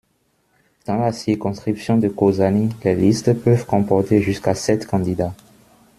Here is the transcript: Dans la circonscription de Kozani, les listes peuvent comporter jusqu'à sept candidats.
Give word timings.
Dans 0.87 0.95
la 0.97 1.11
circonscription 1.13 1.99
de 1.99 2.07
Kozani, 2.07 2.69
les 2.83 2.95
listes 2.95 3.33
peuvent 3.35 3.67
comporter 3.67 4.19
jusqu'à 4.19 4.55
sept 4.55 4.87
candidats. 4.87 5.35